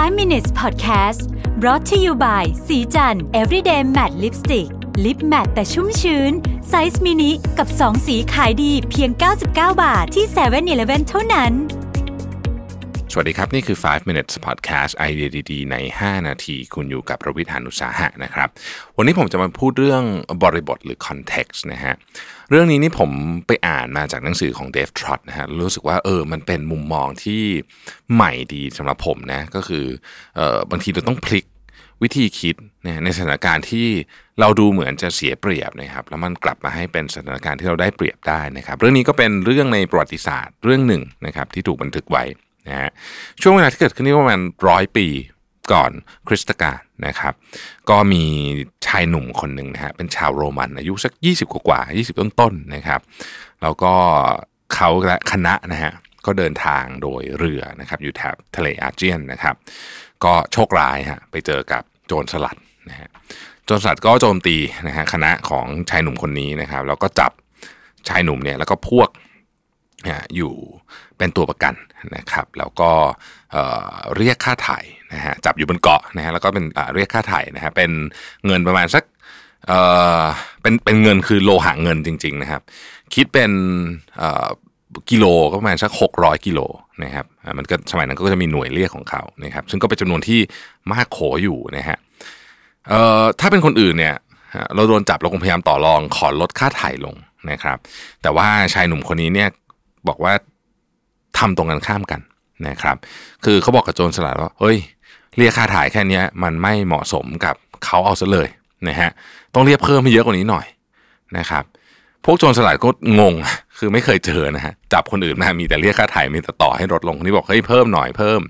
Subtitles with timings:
[0.00, 1.20] 5 minutes podcast
[1.60, 4.68] brought to you by สีจัน everyday matte lipstick
[5.04, 6.32] lip matte แต่ชุ่มชื้น
[6.68, 9.46] ไซส์มินิ กับ 2 สีขายดีเพียง 99
[9.82, 11.52] บาทที่7 e เ e ่ e อเท่านั้น
[13.12, 18.48] สวัสดีครับ นี่คือ 5 minutes podcast ไอเดียดีๆ ใน 5 นาที คุณอยู่กับประวิทยานุสาหะนะครับ
[18.96, 20.04] วันนี้ผมจะมาพูดเรื่อง
[20.42, 21.94] บริบทหรือ context นะฮะ
[22.50, 23.10] เรื่องนี้นี่ผม
[23.46, 27.42] ไปอ่านมาจากหนังสือของเดฟทรอตนะฮะ รู้สึกว่าเออ มันเป็นมุมมองที่
[28.14, 29.84] ใหม่ดีสำหรับผมนะ ก็คือ
[30.36, 31.46] เออบางทีเราต้องพลิก
[32.02, 33.86] วิธีคิดนะในสถานการณ์ที่
[34.40, 42.24] เราดูเหมือนจะเสียเปรียบนะครับ แล้วมันกลับมาให้เป็นสถานการณ์ที่เราได้เปรียบได้นะครับ เรื่องนี้ก็เป็นเรื่องในประวัติศาสตร์เรื่องหนึ่งนะครับที่ถูกบันทึกไว้
[42.68, 42.90] นะฮะ
[43.42, 45.06] ช่วงเวลาที่เกิดขึ้นนี่ประมาณร้อยปี
[45.72, 45.92] ก่อน
[46.28, 47.34] คริสตกาลนะครับ
[47.90, 48.24] ก็มี
[48.86, 53.00] ชายหนุ่มคนหนึ่งนะฮะเป็นชาวโรมันอายุสัก 20 กว่า20 ต้นๆนะครับ
[53.62, 53.92] แล้วก็
[54.74, 55.92] เขาและคณะนะฮะ
[56.26, 59.54] ก็เดินทางโดยเรือนะครับอยู่แถบทะเลอาเจียนนะครับ
[60.24, 62.56] ก็โชคร้ายฮะไปเจอกับโจรสลัด
[62.88, 63.08] นะฮะ
[63.64, 64.56] โจรสลัดก็โจมตี
[64.86, 67.32] นะฮะคณะของชายหนุ่มคนนี้นะครับ แล้วก็จับ
[68.08, 69.08] ชายหนุ่มเนี่ยแล้วก็พวก
[70.36, 70.54] อยู่
[71.18, 71.74] เป็นตัวประกัน
[72.16, 72.90] นะครับ แล้วก็
[74.16, 74.84] เรียกค่าถ่าย
[75.14, 77.90] นะฮะจับอยู่บนเกาะนะฮะแล้วก็เป็นเรียกค่าถ่ายนะฮะเป็น
[78.46, 79.04] เงินประมาณสัก
[79.66, 79.72] เอ
[80.20, 80.22] อ
[80.62, 82.62] เป็นเป็นเงินคือโลหะเงินจริง ๆ นะครับ
[83.14, 83.50] คิดเป็น
[85.10, 86.60] กิโลก็ประมาณสักหกร้อยกิโล
[87.04, 87.26] นะครับ
[87.58, 90.40] มันก็สมัยนั้นก็จะมีหน่วยเรียกของเขานะครับ ซึ่งก็เป็นจำนวนที่
[90.92, 91.98] มากโขอยู่นะฮะ
[92.88, 94.16] เอ่อถ้าเป็นคนอื่นเนี่ย
[94.74, 97.14] เราโดนจับเราคงพยายามต่อรองขอลดค่าถ่ายลง
[97.50, 97.78] นะครับ
[98.22, 99.48] แต่ว่าชายหนุ่มคนนี้เนี่ย
[100.08, 100.32] บอกว่า
[101.38, 102.20] ทำตรงกันข้ามกัน
[102.68, 102.96] นะครับ
[103.44, 104.76] คือเขาบอกกับโจรสลัดว่าเฮ้ย
[105.38, 108.48] เรียกค่าถ่ายแค่นี้มันไม่เหมาะสมกับเขาเอาซะเลย
[108.88, 109.10] นะฮะ
[109.54, 110.66] ต้องเรียกเพิ่มให้เยอะกว่านี้หน่อย
[111.38, 111.64] นะครับ
[112.24, 112.88] พวกโจรสลัดก็
[113.20, 113.34] งง
[113.78, 118.40] คือไม่เคยเจอนะฮะจับคนอื่นมามีแต่เรียกค่าถ่ายมีแต่ต่อให้ลดลงคนี่บอกเฮ้ยเพิ่มหน่อยเพิ่ม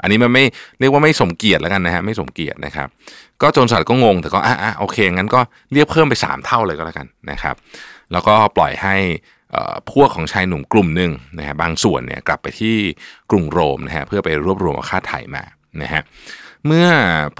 [0.00, 0.44] อันนี้มันไม่
[0.80, 2.88] เรียกว่าไม่สมเกียรติแล้วกันนะฮะไม่สมเกียรตินะครับ
[3.42, 5.40] ก็โจรสลัดก็งงแต่ก็อะอะโอเคงั้นก็
[5.72, 7.54] เรียกเพิ่มไป 3 เท่าเลยก็แล้วกันนะครับ
[8.12, 8.94] แล้วก็ปล่อยให้
[9.92, 12.76] พวกของชายหนุ่มกลุ่มหนึ่งนะฮะบางส่วนเนี่ยกลับไปที่
[13.30, 15.44] กรุงโรมนะฮะเพื่อไปรวบรวมค่าไถ่มา
[15.82, 16.02] นะฮะ
[16.66, 16.88] เมื่อ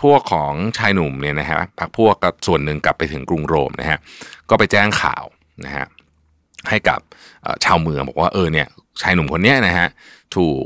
[0.03, 3.99] พวกของชายหนุ่มเนี่ยนะฮะพักพวกกับส่วนหนึ่งกลับไปถึงกรุงโรมนะฮะ
[4.51, 5.25] ก็ไปแจ้งข่าว
[5.65, 5.87] นะฮะ
[6.69, 7.01] ให้กับ
[7.65, 8.67] ชาวเมืองบอกว่าเออเนี่ย
[9.03, 9.89] ชายหนุ่มคนนี้นะฮะ
[10.37, 10.65] ถูก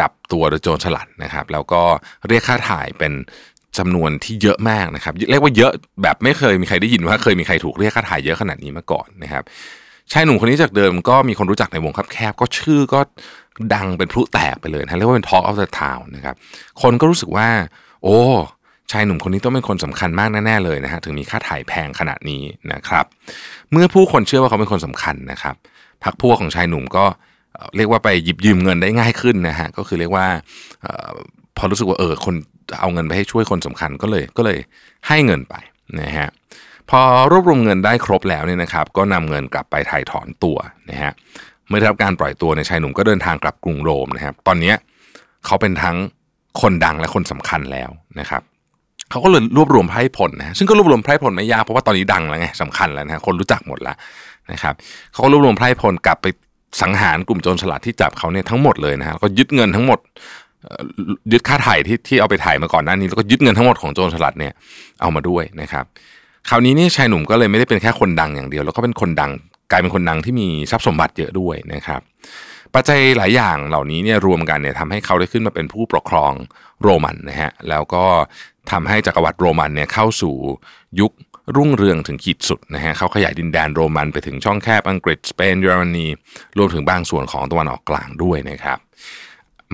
[0.00, 1.82] จับตัวโดยโจรสลัดนะครับ แล้วก็
[2.28, 3.12] เรียกค่าถ่ายเป็น
[3.78, 9.44] จำนวนที่เยอะมากนะครับเรียกว่าเยอะแบบไม่เคยมีใครได้ยินว่าเคยมีใครถูกเรียกค่าถ่ายเยอะขนาดนี้มาก่อนนะครับ
[10.12, 13.00] ชายหนุ่มคนนี้จากเดิมก็มีคนรู้จักในวงคับแคบ ก็ชื่อก็
[13.74, 16.34] ดังเป็นพลุแตกไปเลยนะเรียกว่าเป็น Talk of the Town นะครับ
[16.82, 17.48] คนก็รู้สึกว่า
[18.02, 18.18] โอ้
[18.92, 23.04] ชายหนุ่มคนนี้ต้องเป็นคนสำคัญมากแน่ๆเลยนะฮะถึงมีค่าถ่ายแพงขนาดนี้นะครับ
[23.70, 25.54] เมื่อผู้คนเชื่อว่าเขาเป็นคนสำคัญนะครับ
[26.04, 27.04] พักพวกของชายหนุ่มก็
[27.76, 30.26] เรียกว่าไปหยิบยืมเงินได้ง่ายขึ้นนะฮะก็คือเรียกว่า
[31.56, 32.34] พอรู้สึกว่าเออคน
[32.80, 34.58] เอาเงินไปให้ช่วยคนสำคัญก็เลยก็เลย
[35.08, 35.54] ให้เงินไป
[36.00, 36.28] นะฮะ
[36.90, 40.56] พอรวบรวมเงินได้ครบแล้วเนี่ยนะครับ ก็นำเงินกลับไปถ่ายถอนตัว
[40.90, 41.12] นะฮะ
[41.68, 44.72] เมื่อได้รับการปล่อยตัวในชายหนุ่มก็เดินทางกลับกรุงโรมนะครับ ตอนนี้
[45.46, 45.96] เขาเป็นทั้ง
[46.60, 47.90] คนดังและคนสำคัญแล้ว
[48.20, 48.42] นะครับ
[49.10, 53.96] เขาก็เลยรวบรวมไพร่ผลนะซึ่งก็รวบรวมไพร่ผลไม่ยากเพราะว่าตอนนี้ดังแล้วไงสำคัญแล้วนะคนรู้จักหมดแล้ว
[54.52, 54.74] นะครับ
[55.12, 56.26] เขาก็รวบรวมไพร่ผลกลับไป
[56.82, 59.98] สังหารกลุ่มโจรสลัดที่จับเขาเนี่ยทั้งหมดเลยนะฮะก็ยึดเงินทั้งหมด
[61.32, 64.52] ยึดค่าถ่ายที่ที่เอาไปถ่ายมาก่อนหน้านี้แล้วก็ยึดเงินทั้งหมดของโจรสลัดเนี่ย
[65.00, 65.84] เอามาด้วยนะครับ
[66.48, 69.32] คราวนี้นี่ชายหนุ่มก็เลยไม่ได้เป็นแค่คนดังอย่างเดียว แล้วก็เป็นคนดัง
[69.70, 72.00] กลายเป็นคนดังที่มีทรัพย์สมบัติเยอะด้วยนะครับ
[72.74, 76.32] ปัจจัยหลายอย่างเหล่านี้เนี่ยรวมกันเนี่ยทำให้เขาได้ขึ้นมาเป็นผู้ปกครอง
[76.82, 78.04] โรมันนะฮะแล้วก็
[78.70, 80.34] ทำให้จักรวรรดิโรมันเนี่ยเข้าสู่
[81.00, 81.12] ยุค
[81.56, 86.06] รุ่งเรืองถึงขีดสุดนะฮะเขาขยายดินแดนโรมันไปถึงช่องแคบอังกฤษสเปนเยอรมนี
[86.58, 88.78] รวมถึงบางส่วนของตะวันออกกลางด้วยนะครับ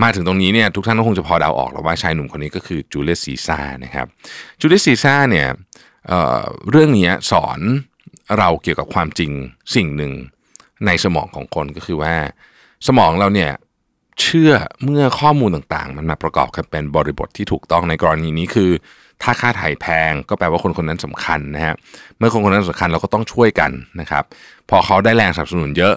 [0.03, 4.07] มาถึงตรงนี้เนี่ยทุกท่านก็คงจะพอเดาออกแล้วว่าชายหนุ่มคนนี้ก็คือจูเลียสซีซ่านะครับ
[4.61, 5.47] จูเลียสซีซ่าเนี่ย
[6.09, 7.61] เรื่องนี้สอน
[8.39, 9.33] เราเกี่ยวกับความจริง
[9.75, 10.13] สิ่งหนึ่ง
[10.87, 12.15] ในสมองของคนก็คือว่า
[12.87, 13.53] สมองเราเนี่ย
[14.21, 14.53] เชื่อ
[14.85, 18.71] เมื่อข้อมูลต่างๆ มันมาประกอบกันเป็นบริบทที่ถูกต้องในกรณีนี้คือ
[19.23, 21.75] ถ้าค่าไถ่แพงก็แปลว่าคนคนนั้นสำคัญนะฮะ
[22.19, 23.71] เมื่อคนคนนั้นสำคัญเราก็ต้องช่วยกัน
[24.01, 24.25] นะครับ
[24.71, 25.95] พอเขาได้แรงสนับสนุนเยอะ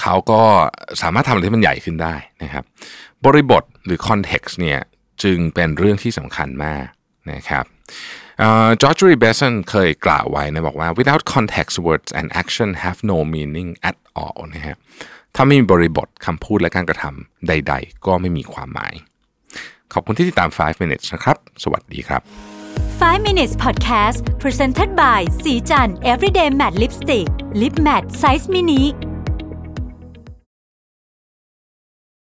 [0.00, 0.40] เขาก็
[1.02, 2.64] สามารถทำอะไรที่มันใหญ่ขึ้นได้นะครับ
[3.24, 4.80] บริบทหรือ context เนี่ย
[5.22, 6.84] จึงเป็นเรื่องที่สำคัญมาก
[7.32, 7.64] นะครับ
[8.82, 14.76] เกรกอรีเบตสันเคยกล่าวไว้นะบอกว่า without context words and action have no meaning at all นะฮะ
[15.34, 18.94] ถ้าไม่มีบริบทคำพูดและการกระทำใด ๆ ก็ไม่มีความหมาย
[19.92, 22.22] ขอบคุณที่ติดตาม 5 minutes นะครับ สวัสดีครับ
[23.00, 27.28] 5 minutes podcast presented by สีจัน everyday matte lipstick
[27.60, 28.82] lip matte size mini